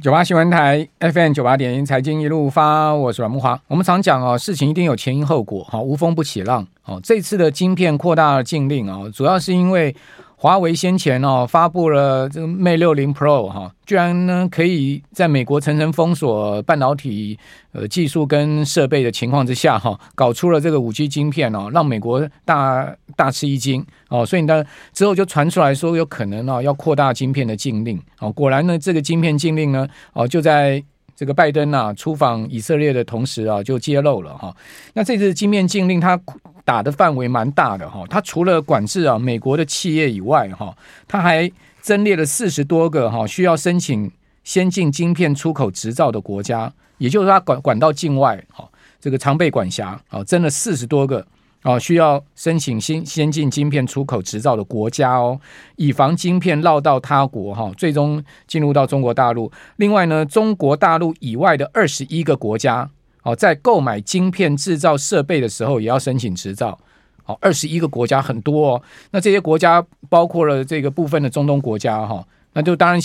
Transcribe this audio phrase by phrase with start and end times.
[0.00, 3.60] 九八新闻台 FM 九八点一财经一路发，我是阮木华。
[3.66, 6.64] 我们常讲哦，事情一定有前因后果，哈，无风不起浪。
[6.84, 9.92] 哦，这次的晶片扩大禁令哦，主要是因为
[10.40, 17.36] 华为先前哦发布了这个 Mate 六零 Pro 哈，居然呢可以在美国层层封锁半导体
[17.72, 28.00] 呃技术跟设备的情况之下哈，搞出了这个五 G 晶片哦，让美国大大吃一惊哦，所以呢之后就传出来说有可能哦要扩大晶片的禁令。
[28.20, 30.80] 哦，果然呢这个晶片禁令呢哦就在
[31.18, 34.54] 这个拜登啊出访以色列的同时啊就揭露了哈，
[34.92, 36.20] 那这次晶片禁令它。
[36.64, 40.76] 打的范围蛮大的哈，它除了管制啊美国的企业以外哈，
[41.06, 44.12] 它还增列了四十多个哈需要申请
[44.44, 48.68] 先进晶片出口执照的国家，也就是它管管到境外哈，
[49.00, 51.26] 这个常被管辖啊，增了四十多个
[51.62, 55.40] 啊需要申请新先进晶片出口执照的国家哦，
[55.76, 59.50] 以防晶片绕到他国哈，最终进入到中国大陆。
[59.76, 62.88] 另外呢，中国大陆以外的二十一个国家。
[63.24, 66.78] 哦，在购买晶片制造设备的时候，也要申请执照。
[67.24, 68.82] 好，二十一个国家很多哦。
[69.10, 73.00] 那这些国家包括了这个部分的中东国家哈，那就当然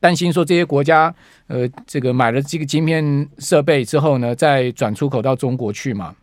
[0.00, 1.14] 担心说这些国家
[1.46, 6.16] 呃，这个买了这个晶片设备之后呢，再转出口到中国去嘛。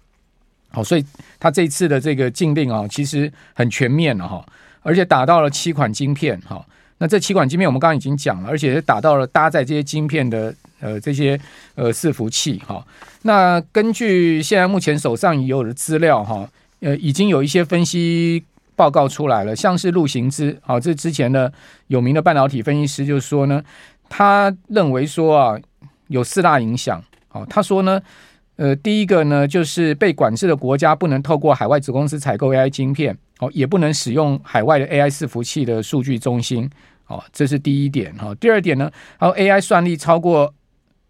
[0.70, 1.06] 好，所以
[1.40, 4.46] 他这次的这个禁令啊，其实很全面了哈，
[4.82, 6.66] 而且打到了七款晶片哈。
[6.98, 10.54] 那这七款晶片我们刚刚已经讲了，而且是打到了搭载这些晶片的。
[10.80, 11.40] 呃，这些
[11.74, 12.86] 呃伺服器哈，
[13.24, 16.48] 那根据现在目前手上已有的资料哈，
[16.82, 18.44] 呃，已经有一些分析
[18.76, 21.52] 报告出来了，像是陆行之啊，这之前的
[21.88, 23.60] 有名的半导体分析师就说呢，
[24.08, 25.60] 他认为说啊，
[26.10, 28.00] 有四大影响啊，他说呢，
[28.58, 36.70] 呃，第一个呢，就是被管制的国家不能透过海外子公司采购 AI 晶片，哦，也不能使用海外的 AI 伺服器的数据中心，
[37.08, 38.36] 哦，这是第一点哈。
[38.36, 40.54] 第二点呢，还有 AI 算力超过。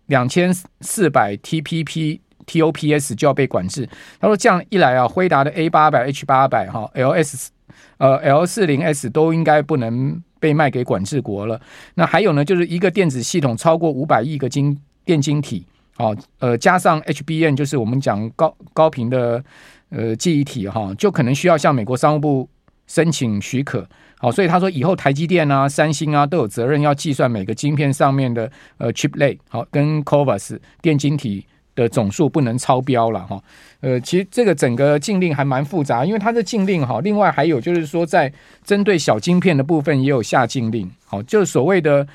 [0.07, 3.85] 两千四百 TPP TOPS 就要被管制。
[4.21, 7.49] 他说这样一来啊，辉达的 A 八百 H 八百哈 LS
[7.97, 11.59] 呃 L 四零 S 都应该不能被卖给管制国了。
[11.95, 19.43] 那还有呢，就是一个电子系统超过五百亿个晶电晶体，哦呃加上 HBM 就是我们讲高高频的
[19.89, 22.49] 呃记忆体哈，就可能需要向美国商务部
[22.87, 23.87] 申请许可。
[24.19, 33.39] 好，所以他说以后台积电啊、三星啊都有责任要计算每个晶片上面的呃 chiplet 好跟 c o v a s 电晶体的总数不能超标了哈。
[33.81, 40.89] 呃，其实这个整个禁令还蛮复杂，因为它的禁令哈，另外还有就是说在针对小晶片的部分也有下禁令。
[41.05, 42.07] 好，就是所谓的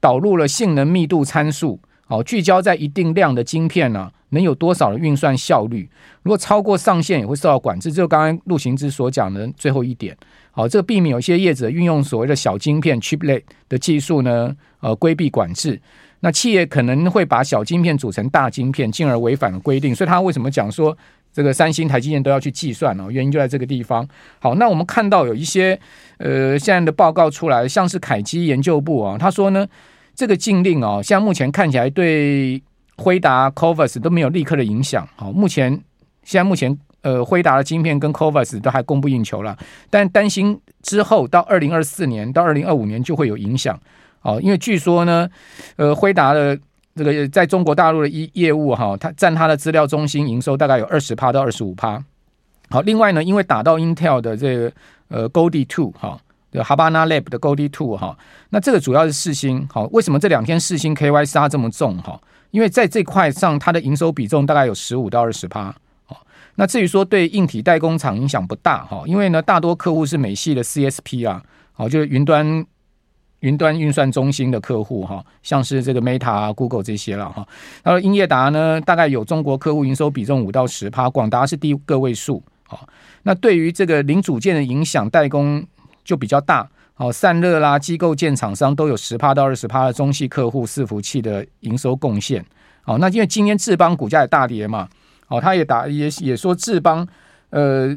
[0.00, 1.78] 导入了性能密度参数，
[2.12, 5.88] 好，聚焦在一定量的晶片呢、能有多少的运算效率？
[6.22, 7.90] 如果超过上限也会受到管制。
[7.90, 10.14] 就刚刚陆行之所讲的最后一点。
[10.50, 15.80] 好，这个避免有些业者运用所谓的小晶片 chiplet 的技术呢，呃，规避管制。
[16.20, 19.94] 那企业可能会把小晶片组成大晶片，进而违反了规定。
[19.94, 20.94] 所以，他为什么讲说
[21.32, 23.06] 这个三星、台积电都要去计算呢？
[23.10, 24.06] 原因就在这个地方。
[24.38, 25.80] 好，那我们看到有一些
[26.18, 29.66] 呃现在的报告出来，像是凯基研究部啊，他说呢，
[30.14, 32.62] 这个禁令哦，现在目前看起来对
[32.96, 35.08] 辉达、CoWoS 都没有立刻的影响。
[35.16, 35.72] 好，目前
[36.22, 36.78] 现在目前。
[37.02, 39.58] 呃，辉达的晶片跟 CoWoS 都还供不应求了，
[39.90, 43.76] 但担心之后到二零二四年到二零二五年就会有影响
[44.20, 45.28] 哦，因为据说呢，
[45.74, 46.56] 呃，辉达的
[46.94, 52.00] 这个在中国大陆的业业务哈，它占它的资料中心营收大概有二十趴到二十五趴。
[52.70, 54.72] 好，另外呢，因为打到 Intel 的这个
[55.08, 56.16] 呃 Goldie Two 哈，
[56.52, 58.16] 的 Habana Lab 的 Goldie Two 哈，
[58.50, 62.20] 那这个主要是四星好，为什么这两天四星 KY 杀这么重哈？
[62.52, 65.74] 因为在这块上它的营收比重大概有十五到二十趴。
[66.56, 71.42] 那至于说对硬体代工厂影响不大哈，因为呢大多客户是美系的 CSP 啊，
[71.72, 72.66] 好就是云端
[73.40, 77.48] 云端运算中心的客户哈，像是这个 Meta 啊、Google 这些了哈。
[77.82, 82.42] 然后英业达呢大概有中国客户营收比重五到十趴，广达是低个位数。
[82.64, 82.86] 好，
[83.22, 85.64] 那对于这个零组件的影响，代工
[86.04, 86.68] 就比较大。
[86.94, 92.44] 好，散热啦、机构建厂商都有十趴到二十趴的中系客户伺服器的营收贡献。
[92.82, 94.88] 好，那因为今天智邦股价也大跌嘛。
[95.28, 97.08] 哦，他也打也也说智邦，
[97.48, 97.96] 呃，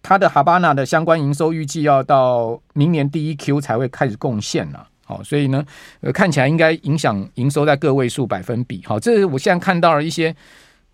[0.00, 4.86] 他的哈巴那的相关营收预计要到明年第一 Q 才会开始贡献了。
[5.04, 5.64] 好，所以呢，
[6.02, 8.80] 呃，看起来应该影响营收在个位数百分比。
[8.86, 10.32] 好，这是我现在看到了一些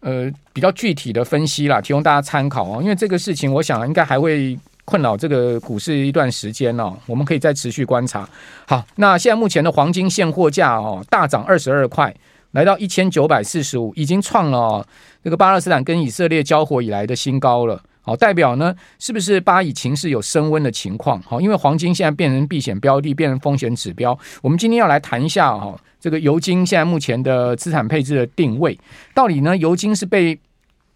[0.00, 2.82] 呃比较具体的分析啦，提供大家参考哦。
[2.82, 4.58] 因为这个事情，我想应该还会
[4.88, 6.96] 困扰这个股市一段时间哦。
[7.06, 8.26] 我们可以再持续观察。
[8.67, 12.14] 好，那现在目前的黄金现货价哦大涨二十二块。
[12.52, 14.85] 来到一千九百四十五，已经创了
[15.23, 17.79] 这个巴勒斯坦跟以色列交火以来的新高了。
[18.00, 21.20] 好，代表呢是不是巴以情势有升温的情况？
[21.20, 24.19] 好，因为黄金现在变成避险标的，变成风险指标。
[24.40, 28.76] 我们今天要来谈一下哈，这个油金现在目前的资产配置的定位，
[29.12, 30.37] 到底呢油金是被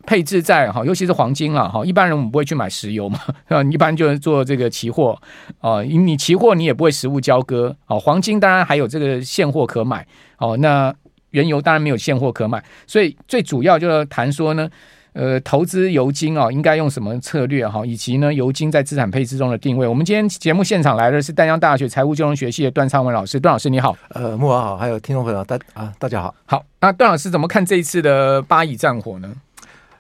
[0.07, 1.85] 配置在哈，尤其是黄金了哈。
[1.85, 3.19] 一般人我们不会去买石油嘛，
[3.71, 5.19] 一般就是做这个期货
[5.61, 5.83] 啊。
[5.83, 7.99] 你期货你也不会实物交割哦。
[7.99, 10.07] 黄金当然还有这个现货可买
[10.39, 10.57] 哦。
[10.57, 10.95] 那
[11.31, 14.69] 原油当然没有现货可买，所以最主要就是谈说呢，
[15.15, 19.87] 呃，投资油金啊，应该用什么策略哈，以及呢油金在资产配置中的定位。
[19.87, 23.97] 我们今天节目现场来的是淡江大学财务金融学系的段昌文老师，段老师你好。
[24.11, 26.35] 呃，木华好，还有听众朋友大啊，大家好。
[26.45, 29.33] 好，那段老师怎么看这一次的巴以战火呢？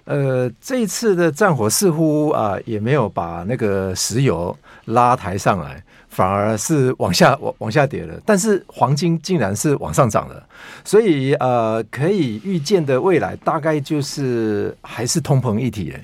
[0.04, 4.56] 呃，这一次的战火似乎啊，也没有把那个石油
[4.86, 8.20] 拉抬上来，反而是往下往往下跌了。
[8.26, 10.42] 但是黄金竟然是往上涨的，
[10.84, 15.94] 所以呃，可以预见的未来大概就是还是通膨一体。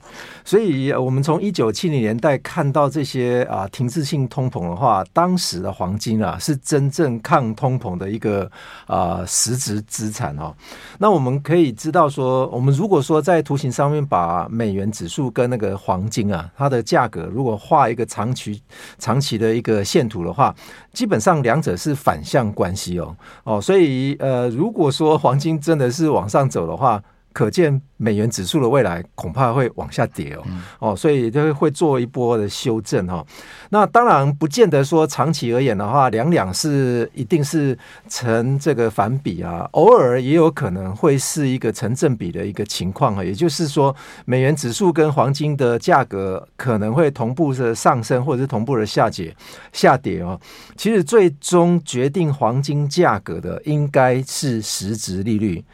[0.44, 8.50] 所以，我们从一九七零年代看到这些啊停滞性通膨的话，当时的黄金啊是真正抗通膨的一个
[8.86, 10.54] 啊实质资产哦。
[10.96, 18.62] 那我们可以知道说，我们如果说在图形上面把美元指数跟那个黄金啊它的价格如果画一个长期
[18.98, 20.54] 长期的一个线图的话，
[20.92, 23.60] 基本上两者是反向关系哦哦。
[23.60, 27.02] 所以呃，如果说黄金真的是往上走的话，
[27.38, 30.42] 可见美元指数的未来恐怕会往下跌哦，
[30.80, 33.24] 哦，所以就会做一波的修正哈。
[33.70, 43.22] 那当然不见得说长期而言的话，两两是一定是成这个反比啊，偶尔也有可能会是一个成正比的一个情况啊。
[43.22, 43.94] 也就是说，
[44.24, 49.32] 美元指数跟黄金的价格可能会同步的上升，或者是同步的下跌
[49.72, 50.40] 下跌哦。
[50.76, 55.64] 其实最终决定黄金价格的应该是实质利率。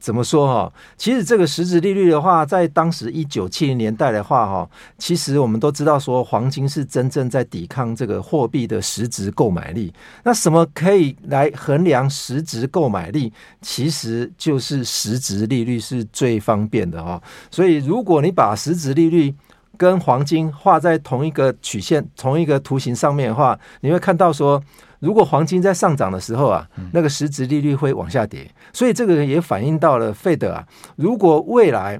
[0.00, 0.72] 怎么说哈？
[0.96, 9.92] 其实这个实质利率的话，在当时一九七零年代的话哈，其实我们都知道说，黄金是真正在抵抗这个货币的实质购买力。
[10.24, 13.30] 那什么可以来衡量实质购买力？
[13.60, 17.22] 其实就是实质利率是最方便的哈。
[17.50, 19.34] 所以如果你把实质利率
[19.76, 24.62] 跟黄金画在同一个曲线、同一个图形上面的话，你会看到说。
[25.00, 30.64] 如果黄金在上涨的时候啊，那个实质利率会往下跌，所以这个也反映到了费德啊。
[30.96, 31.98] 如果未来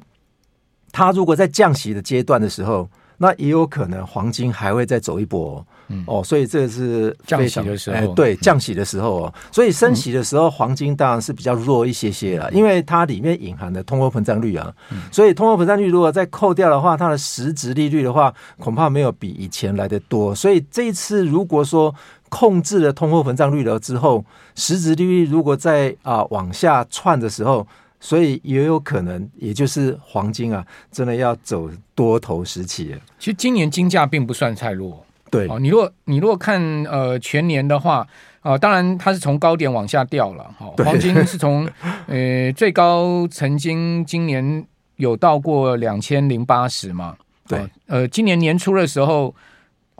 [0.93, 2.88] 他如果在降息的阶段的时候，
[3.23, 5.67] 那也有可能黄金还会再走一波哦。
[6.06, 9.35] 哦，所以这是降息的时候，哎，对，降息的时候哦。
[9.52, 14.73] 所以升息的时候，黄金当然是比较弱一些些了，因为它里面隐含的通货膨胀率啊。
[15.12, 20.35] 所以通货膨胀率如果再扣掉的话，它的实质利率的话，恐怕没有比以前来的多。
[20.35, 21.94] 所以这一次如果说，
[22.31, 24.25] 控制了通货膨胀率了之后，
[24.55, 27.67] 实质利率如果在啊往下窜的时候，
[28.00, 32.99] 所以也有可能，也就是黄金啊，真的要走多头时期了。
[33.19, 35.47] 其实今年金价并不算太弱，对。
[35.49, 37.99] 哦，你如果你如果看呃全年的话，
[38.41, 40.44] 啊、呃，当然它是从高点往下掉了。
[40.59, 41.69] 哈、哦，黄金是从
[42.09, 44.65] 呃最高曾经今年
[44.97, 47.17] 有到过两千零八十嘛？
[47.47, 47.69] 对。
[47.87, 49.35] 呃，今年年初的时候。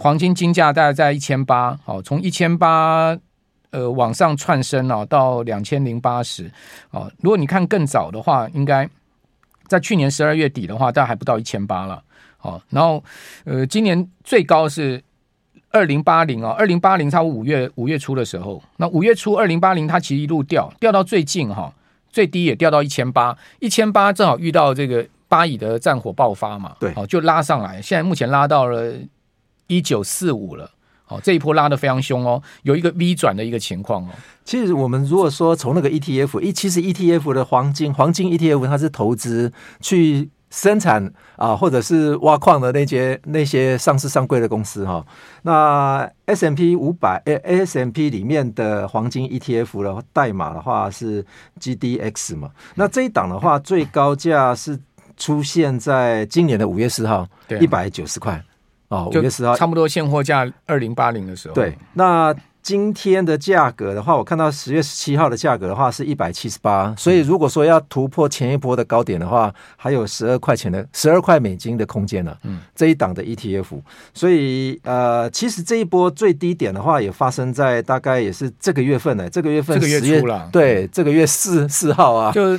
[0.01, 3.15] 黄金金价大概在一千八，好，从一千八
[3.71, 6.51] 呃往上窜升哦，到两千零八十
[6.91, 7.13] 哦。
[7.21, 8.89] 如果你看更早的话，应该
[9.67, 12.03] 在去年十二月底的话，大概还不到一千八了。
[12.39, 13.05] 好，然后
[13.45, 15.03] 呃，今年最高是
[15.71, 21.71] 二零八零啊，二零八零差不多五月五月初的时候，那五月初二零八零它其实一路掉掉到最近哈，
[22.09, 28.95] 最低也掉到一千八，一千八正好遇到这个巴以的战火爆发嘛，对，好就拉上来，现在目前拉到了。
[29.71, 30.69] 一九四五了，
[31.05, 34.11] 好，这一波拉的非常凶哦，有一个 V 转的一个情况哦。
[34.45, 45.07] 其实我们如果说从那个 ETF，一其实 ETF 的黄金黄金 ETF 它是投资去生产啊，或者是挖矿的那些那些上市上柜的公司哈。
[45.43, 51.25] 那 S M P 五百诶 S&P 里面的黄金 ETF 的代码的话是
[51.61, 52.51] GDX 嘛？
[52.75, 54.77] 那这一档的话最高价是
[55.17, 57.25] 出现在今年的五月四号，
[57.61, 58.43] 一百九十块。
[58.91, 61.55] 哦，五月十号差不多现货价二零八零的时候。
[61.55, 72.37] 对，那今天的价格的话，我看到十月十七号的价格的话是一百七十八，所以如果说要突破前一波的高点的话，还有十二块钱的十二块美金的空间呢。
[72.43, 73.81] 嗯，这一档的 ETF，
[74.13, 82.59] 所以呃，其实这一波最低点的话，也发生在大概也是这个月份呢，这个月份这个月初了，对，这个月四四号啊，就。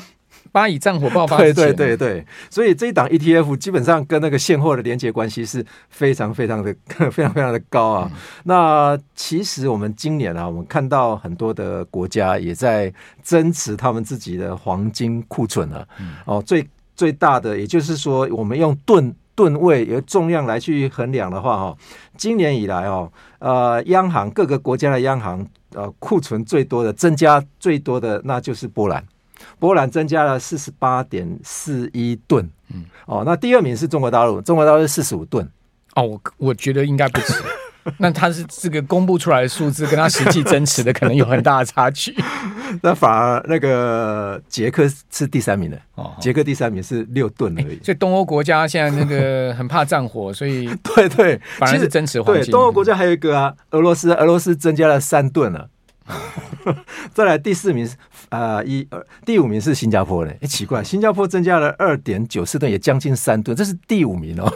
[0.52, 6.76] 巴以战火爆发，对对对对，所以这一档 ETF 基本上跟那个现货的连接关系是非常非常的
[7.12, 8.12] 非常非常的高啊。
[8.14, 12.94] 嗯、那其实我们今年啊，我们看到很多的国家也在
[13.24, 15.88] 增持他们自己的黄金库存了、啊。
[16.26, 21.78] 哦，最最大的也就是说，我们用吨吨位有重量来去衡量的话，哈，
[22.18, 29.04] 今年以来哦，呃，央行各个国家的央行呃库存最多的增加最多的那就是波兰，
[29.60, 35.48] 波兰增加了四十八点四一吨，嗯，哦，那第二名是中国大陆，中国大陆是四十五吨，
[35.96, 37.34] 哦，我我觉得应该不止。
[37.98, 42.16] 那它是这个公布出来的数字，跟它实际增持的可能有很大的差距。
[42.84, 47.80] 那反而那个捷克是第三名的哦，捷克第三名是六吨而已。
[47.84, 52.46] 所以东欧国家现在那个 很怕战火，所以对对，反而是增持环境。
[52.46, 55.68] 对，东欧国家还有一个啊，俄罗斯，俄罗斯增加了三吨了。
[57.14, 57.96] 再来第四名是
[58.30, 60.38] 啊一二，第五名是新加坡嘞。
[60.42, 64.52] 哎，奇怪，新加坡增加了二点九四吨，也将近三吨，这是第五名哦。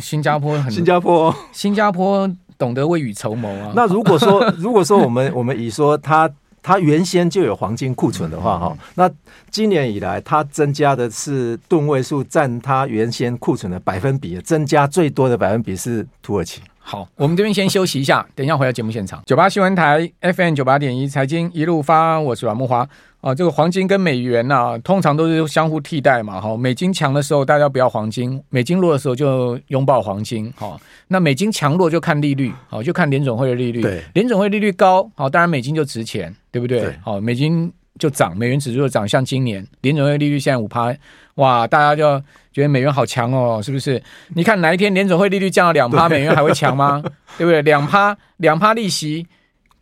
[0.00, 2.30] 新加坡很， 新加坡，新加坡。
[2.58, 3.72] 懂得未雨绸缪啊！
[3.76, 6.28] 那如果说， 如果说我们我们以说它
[6.60, 9.08] 它原先就有黄金库存的话哈，那
[9.48, 16.60] 今年以来它增加的是吨位数占它原先库存的百分比，增加最多的百分比是土耳其。
[16.90, 19.22] 好，我们这边先休息一下， 等一下回到节目现场。
[19.26, 22.88] 九八新闻台 FM 九八点一财经一路发，我是阮木华。
[23.20, 26.40] 啊，这个黄金跟美元呐、啊，通常都是相互替代嘛。
[26.40, 30.50] 哈，美金强的时候，大家不要黄金；美金弱的时候，就拥抱黄金。
[30.60, 33.82] 哦，那美金强弱就看利率，好，就看联总会的利率。
[33.82, 36.96] 对，联总会利率高，好，当然美金就值钱，对不对？
[37.02, 39.06] 好，美金就涨，美元指数就涨。
[39.06, 40.94] 像今年联总会利率现在五趴，
[41.34, 42.18] 哇，大家就
[42.52, 44.02] 觉得美元好强哦，是不是？
[44.34, 47.02] 你看哪一天联总会利率降到两趴，美元还会强吗？
[47.36, 47.60] 对不对？
[47.62, 49.26] 两趴，两趴利息。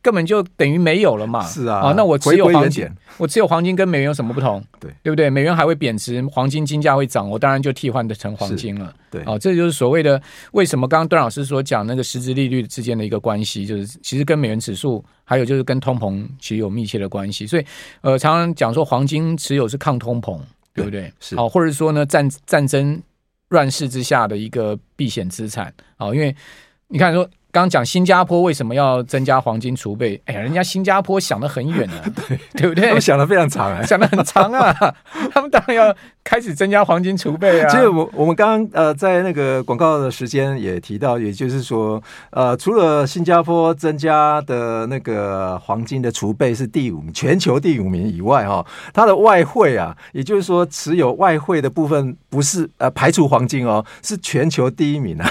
[0.06, 1.44] 根本就等于没有了嘛。
[1.44, 4.64] 是啊，啊，那我持有黄金，我持有黄金跟美元有什么不同？
[4.78, 5.28] 对，对不对？
[5.28, 8.94] 美元还会贬值，黄金金价会涨，我当然就替换的成黄金了。
[9.10, 10.22] 对，啊，这就是所谓的
[10.52, 17.48] 为什么刚刚段老师所讲那个实质利率之间的一个关系，就是其实跟美元指数还有就是跟通膨其实有密切的关系。
[17.48, 17.64] 所以，
[18.02, 20.38] 呃，常常讲说黄金持有是抗通膨，
[20.72, 21.12] 对不对？
[21.18, 23.02] 是，好，或者说呢战战争
[23.48, 26.32] 乱世之下的一个避险资产啊，因为
[26.86, 27.28] 你看说。
[27.62, 30.20] 刚讲新加坡为什么要增加黄金储备？
[30.26, 32.86] 哎呀，人家新加坡想得很远啊， 对对不对？
[32.86, 34.74] 他们想得非常长啊，想得很长啊。
[35.32, 37.68] 他们当然要开始增加黄金储备啊。
[37.68, 55.30] 其实我我们刚刚呃在那个广告的时间也提到，也就是说呃除了新加坡增加的那个黄金的储备是第五名，全球第五名以外哈，它的外汇啊，也就是说持有外汇的部分不是呃排除黄金哦，是全球第一名啊。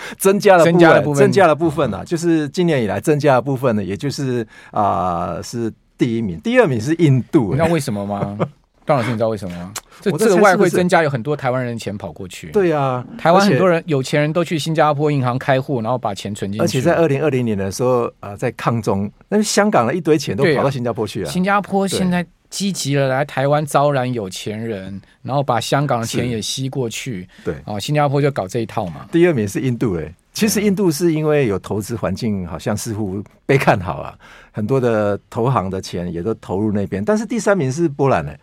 [0.18, 7.50] 增加了增加了部分，增加了部分呢、啊，就是今年以来增加的部分呢，也就是啊、呃，是第一名，第二名是印度。
[7.50, 8.38] 你知道为什么吗？
[8.86, 9.70] 段老师，你知道为什么吗？
[10.00, 12.46] 这这个外汇增加，有很多台湾人的钱跑过去。
[12.52, 16.64] 对啊，台湾很多人有钱人都去新加坡银行开户，然后把钱存进去。
[16.64, 21.28] 而且在二零二零年的时候啊、呃，在抗中，那香港的一堆钱都跑到新加坡去了。
[21.28, 22.24] 新加坡现在。
[22.50, 27.28] 积极的来台湾招揽有钱人，然后把香港的钱也吸过去。
[27.44, 29.06] 对啊，新加坡就搞这一套嘛。
[29.12, 34.16] 第二名是印度诶，其实印度是因为有投资环境，好像似乎被看好啊，
[34.50, 37.04] 很多的投行的钱也都投入那边。
[37.04, 38.40] 但是第三名是波兰诶，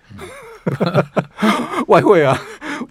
[1.87, 2.39] 外汇啊，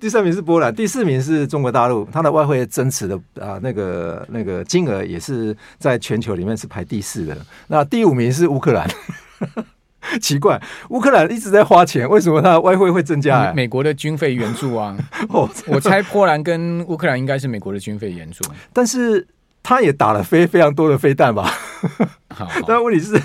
[0.00, 7.36] 第三名是波兰，第四名是中国大陆，它的外汇增持的啊那个那个金额也是在全球里面是排第四的。
[7.68, 8.88] 那第五名是乌克兰。
[10.20, 13.52] 奇怪，乌克兰一直在花钱，为什么它的外汇会增加、欸？
[13.52, 14.96] 美国的军费援助啊！
[15.30, 19.26] 哦，我猜波兰跟乌克兰应该是美国的军费援助，但是
[19.62, 21.50] 他也打了非非常多的飞弹吧？
[22.28, 23.20] 好，但 问题是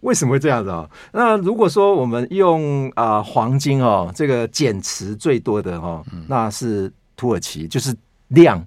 [0.00, 0.90] 为什么会这样子啊、哦？
[1.12, 7.94] 那如果说我们用啊、呃、黄金哦，这个减持最多的、哦，那是土耳其，就是
[8.28, 8.64] 量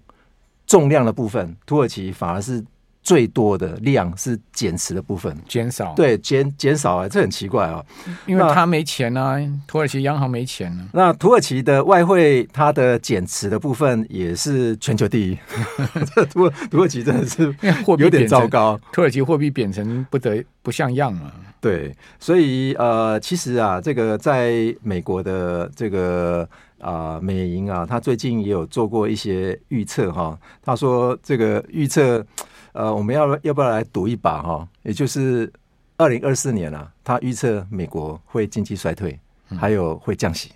[0.68, 2.64] 重量的部分，土耳其反而是。
[3.10, 7.84] 最多的量是减持的部分，减少，对，减减少啊，这很奇怪啊，
[8.28, 9.36] 因为他没钱啊，
[9.66, 10.88] 土耳其央行没钱啊。
[10.94, 15.36] 那土耳其的外汇，它的减持的部分也是全球第一。
[16.14, 17.52] 这土土耳其真的是
[17.98, 21.34] 有点糟糕，土耳其货币贬成不得不像样啊。
[21.60, 26.48] 对，所以呃，其实啊，这个在美国的这个
[26.78, 30.38] 啊、呃、美银啊，他最近也有做过一些预测哈。
[30.62, 32.24] 他说这个预测。
[32.72, 34.68] 呃，我们要要不要来赌一把哈？
[34.84, 35.52] 也就是
[35.98, 39.20] 二零二四年啊，他预测美国会经济衰退，
[39.58, 40.52] 还有会降息。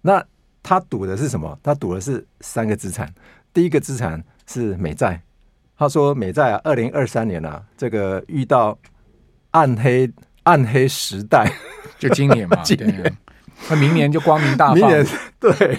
[0.00, 0.24] 那
[0.62, 1.58] 他赌的是什么？
[1.62, 3.12] 他赌的是三个资产。
[3.52, 5.20] 第一个资产是美债。
[5.76, 8.78] 他说美债啊，二零二三年啊，这个遇到
[9.50, 10.10] 暗黑
[10.44, 11.50] 暗黑时代，
[11.98, 13.16] 就今年嘛， 今年。
[13.68, 14.76] 那明年就光明大放。
[14.76, 15.06] 明年
[15.40, 15.78] 对，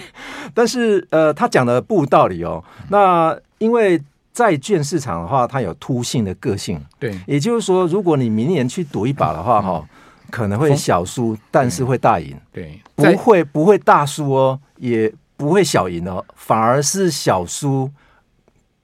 [0.52, 2.62] 但是呃，他讲的不无道理哦。
[2.90, 4.00] 那因为。
[4.32, 9.88] 债券市场的话，它有突性的个性，对，也就是说，如果你明年去赌一把的话，哈、嗯，
[10.30, 17.90] 可能会小输，但是会大赢，对，不会不会大输哦，也不会小赢哦，反而是小输，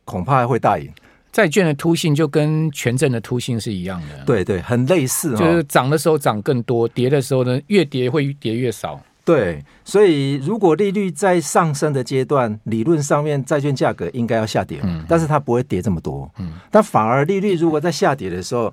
[0.04, 0.90] 恐怕会大赢。
[1.30, 5.36] 债券的突性就跟权证的突性是一样的，对对，很类似，哦。
[5.36, 9.00] 就是涨的时候涨更多，跌的时候呢，越跌会跌越少。
[9.24, 18.70] 对，所以如果利率在上升的阶段，理论上面债券价格应该要下跌，嗯，但是它不会跌这么多，嗯，但反而利率如果在下跌的时候，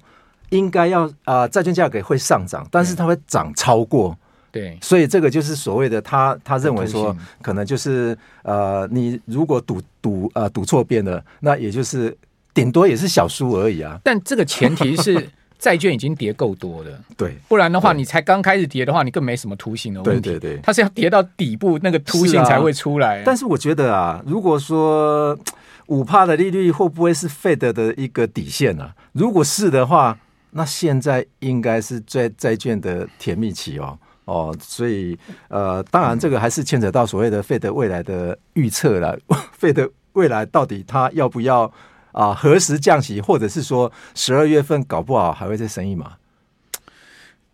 [0.49, 4.17] 应该要啊，呃，债券价格会上涨，但是它会涨超过，
[4.51, 12.13] 对，所以这个就是所谓的他他认为说，可能就是呃，你如果赌赌呃赌错边了，那也就是
[12.53, 15.29] 顶多也是小输而已啊，但这个前提是。
[15.61, 20.29] 债券已经跌够多了，对，不然的话，你才刚开始跌的话，你更没什么图形的问题。
[20.29, 23.21] 对对对，它是要跌到底部那个图形才会出来。
[23.23, 25.37] 但是我觉得啊，如果说
[25.85, 28.95] 五帕的利率会不会是 Fed 的一个底线呢、啊？
[29.11, 30.17] 如果是的话，
[30.49, 35.15] 那现在应该是债债券的甜蜜期哦哦，所以
[35.47, 39.15] 呃，当然这个还是牵扯到所谓的 Fed 未来的预测了。
[39.61, 41.71] Fed 未来到底它要不要？
[42.11, 46.13] 啊，何时降息，或者是说十二月份搞不好还会再升一码？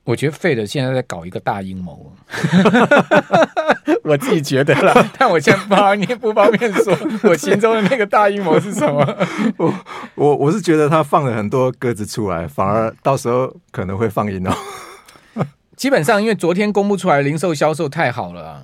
[0.04, 2.14] 我觉得 Fed 现在在搞一个大阴谋，
[4.04, 6.98] 我自己觉得啦， 但我现在不方便不方便说，
[7.30, 9.06] 我心中的那个大阴谋是什么？
[9.58, 9.74] 我
[10.16, 14.56] 我我是觉得他放了很多鸽子出来，反而到时候可能会放鹰哦。
[15.76, 18.64] 基本上，因为昨天公布出来的零售销售太好了啊，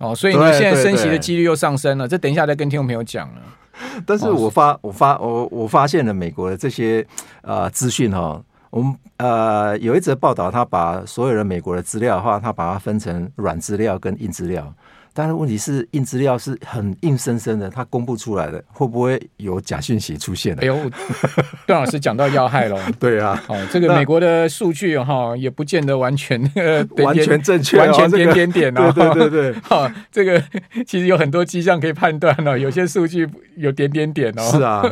[0.00, 2.08] 哦，所以呢，现在升息的几率又上升了。
[2.08, 3.40] 这等一下再跟听众朋友讲了。
[4.04, 7.06] 但是我发我发我我发现了美国的这些
[7.42, 14.72] 呃资讯哈，我们呃有一则报道，他把所有的美国的资料的话，他把它分成软资料跟硬资料。
[15.20, 20.56] 但是问题是，硬资料是很硬生生的，它公布出来的，会不会有假讯息出现？
[20.62, 20.74] 哎呦，
[21.68, 22.80] 段老师讲到要害了。
[22.98, 26.40] 对啊，哦，这个美国的数据哈，也不见得完全
[27.04, 28.90] 完全正确，完全点点点哦。
[28.94, 30.42] 对对对对，哈，这个
[30.86, 34.42] 其实有很多迹象可以判断哦，有些数据有点点点哦。
[34.50, 34.82] 是啊，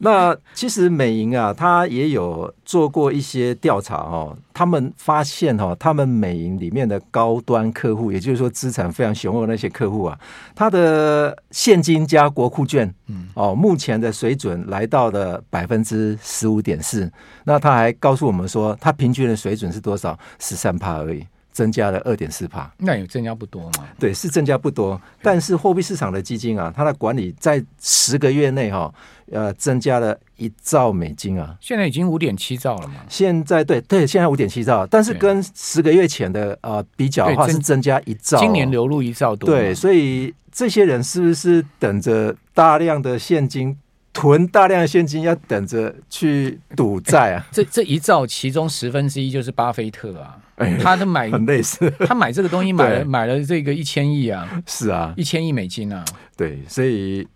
[0.00, 4.36] 那其实美银啊，他也有做过一些调查哦。
[4.52, 10.18] 他们发现哈，他们美银里面的高端客户，也就是说资产非常雄厚那些客户啊，
[10.54, 17.12] 他的现金加国库券，嗯，哦，目前的水准来到了百分之十五点四。
[17.44, 20.18] 那他还告诉我们说，他平均的水准是多少？
[20.38, 21.22] 十三帕而已。
[21.56, 23.88] 增加了二点四帕，那有增加不多吗？
[23.98, 28.92] 对，是增加不多，但是货币市场的基金啊，它的管理在十个月内哈，
[29.32, 32.96] 呃，增加了一兆美金啊，现在已经五点七兆了嘛。
[33.08, 39.48] 现在对对，现在五点七兆，但是跟十个月前的呃比较的话，是增加一兆，今年流入一兆多。
[39.48, 43.74] 对，所以这些人是不是等着大量的现金？
[44.12, 47.46] 囤大量的现金要等着去赌债啊！
[47.52, 50.38] 这这一兆其中十分之一就是巴菲特啊，
[50.80, 56.04] 他的买很类似， 他买这个东西买了买了这个一千亿啊，是啊，一千亿美金啊，
[56.36, 57.26] 对，所以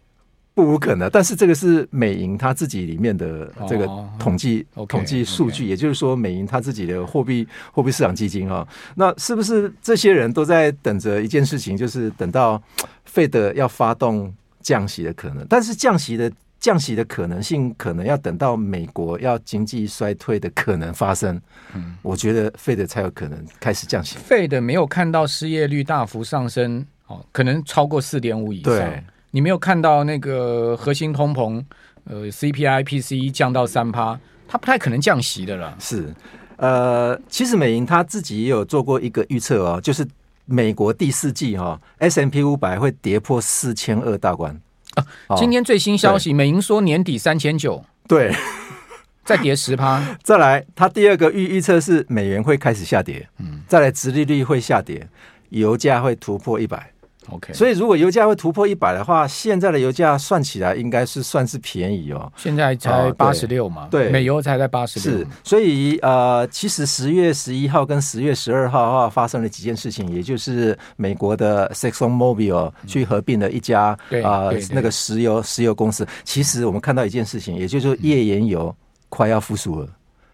[0.55, 1.11] 不无可能。
[1.13, 3.87] 但是这个是美银他自己里面的这个
[4.19, 12.63] 统计统计数据，也就是说美银他自己的货币货币市场基金啊，那是不是这些人都在等着一件事情，就是等到
[13.05, 15.47] 费德要发动降息的可能？
[15.49, 16.31] 但是降息的。
[16.61, 21.41] 降息的可能性，可能要等到美国要经济衰退的可能发生，
[21.75, 24.19] 嗯，我觉得 Fed 才有可能开始降息。
[24.19, 28.75] Fed 没有看到失业率大幅上升，哦，可能超过四点五以上。
[28.75, 31.65] 对，你没有看到那个核心通膨，
[32.05, 35.75] 呃，CPI、PCE 降到三趴，它不太可能降息的了。
[35.81, 36.15] 是，
[36.57, 40.07] 呃，其实美银他自己也有做过一个预测哦，就是
[40.45, 44.61] 美国第四季哈、哦、S&P 五百会跌破四千二大关。
[44.95, 48.35] 啊，今天最新消息，美银说年底三千九，对，
[49.25, 55.09] 再跌十趴， 再来，他第二个预预测是美元会开始下跌，嗯，再来，殖利率会下跌，
[55.51, 56.90] 油价会突破一百。
[57.29, 62.33] OK，所以如果油价会突破一百的话，现在的油价算起来应该是算是便宜哦。
[62.35, 65.19] 现在才八十六嘛，对，美油才在八十六。
[65.19, 76.09] 是，所以呃，其实十月十一号跟十月十二号的话发生了几件事情，也就是美国的 Exxon Mobil 去合并了一家啊、嗯呃、那个石油石油公司。
[76.25, 78.75] 其实我们看到一件事情，也就是说页岩油
[79.11, 79.87] 快要复苏了。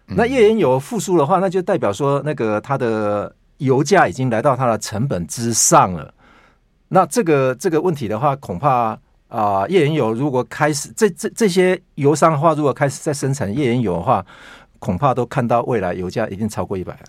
[0.07, 6.15] 嗯、那页岩油复苏的话，那就代表说那个它的油价已经来到它的成本之上了。
[6.89, 14.25] 那这个这个问题的话，恐怕啊，页岩油如果开始这这这些油商的话，如果开始在生产页岩油的话，
[14.79, 17.01] 恐怕都看到未来油价一定超过一百了。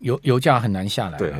[0.00, 1.32] 油油价很难下来，对，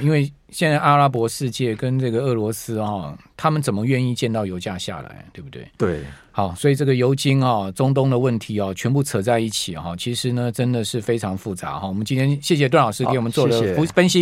[0.00, 5.70] 因为现在阿拉伯世界跟这个俄罗斯啊，他们怎么愿意见到油价下来，对不对？
[5.78, 6.00] 对，
[6.32, 11.86] 好，所以这个油精啊，中东的问题啊，全部扯在一起哈，其实呢，真的是非常复杂哈。
[11.86, 13.56] 我们今天谢谢段老师给我们做的
[13.94, 14.20] 分析。